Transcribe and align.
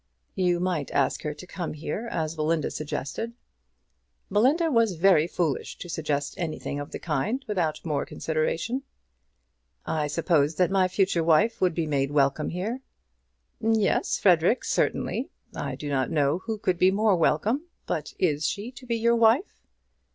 "You 0.33 0.59
might 0.59 0.89
ask 0.93 1.21
her 1.21 1.35
to 1.35 1.45
come 1.45 1.73
here, 1.73 2.07
as 2.09 2.33
Belinda 2.35 2.71
suggested." 2.71 3.33
"Belinda 4.31 4.71
was 4.71 4.93
very 4.95 5.27
foolish 5.27 5.77
to 5.77 5.87
suggest 5.89 6.33
anything 6.39 6.79
of 6.79 6.89
the 6.89 6.97
kind 6.97 7.45
without 7.47 7.85
more 7.85 8.03
consideration." 8.03 8.81
"I 9.85 10.07
suppose 10.07 10.55
that 10.55 10.71
my 10.71 10.87
future 10.87 11.23
wife 11.23 11.61
would 11.61 11.75
be 11.75 11.85
made 11.85 12.09
welcome 12.09 12.49
here?" 12.49 12.81
"Yes, 13.59 14.17
Frederic, 14.17 14.63
certainly. 14.63 15.29
I 15.55 15.75
do 15.75 15.87
not 15.87 16.09
know 16.09 16.39
who 16.39 16.57
could 16.57 16.79
be 16.79 16.89
more 16.89 17.15
welcome. 17.15 17.65
But 17.85 18.15
is 18.17 18.47
she 18.47 18.71
to 18.71 18.87
be 18.87 18.95
your 18.95 19.15
wife?" 19.15 19.67